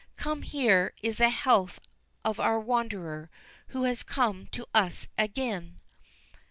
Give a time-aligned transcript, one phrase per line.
[0.17, 1.79] —Come, here is a health
[2.25, 3.29] to our wanderer,
[3.67, 5.79] who has come to us again."